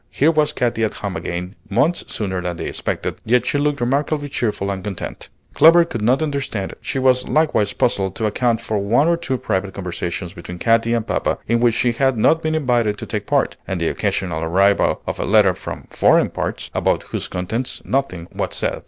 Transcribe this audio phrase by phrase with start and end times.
[0.09, 4.29] Here was Katy at home again, months sooner than they expected; yet she looked remarkably
[4.29, 5.29] cheerful and content!
[5.53, 9.37] Clover could not understand it; she was likewise puzzled to account for one or two
[9.37, 13.27] private conversations between Katy and papa in which she had not been invited to take
[13.27, 18.27] part, and the occasional arrival of a letter from "foreign parts" about whose contents nothing
[18.33, 18.79] was said.